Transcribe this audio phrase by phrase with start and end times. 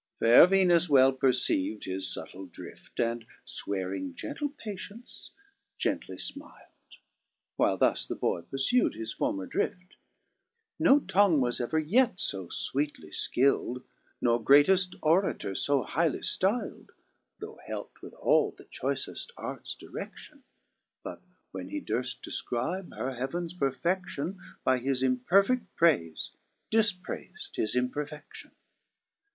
[0.19, 2.97] Faire Venus well perceiv'd his fubtile fhift.
[2.99, 5.29] And, fwearing gentle patience,
[5.77, 6.95] gently fmil'd,
[7.55, 9.83] While thus the boy perfu'd his former drift:^'
[10.79, 13.83] No tongue was ever yet fo fweetly ikil'd,
[14.21, 16.89] Nor greateft orator fo highly ftil'd,
[17.39, 20.41] Though helpt with all the choiceft artes diredion,
[21.03, 21.21] But
[21.51, 24.37] when he durft defcribe her heaven's perfedlion.
[24.63, 26.29] By his imperfedt praife
[26.71, 28.53] difprais'd his imperfedtion.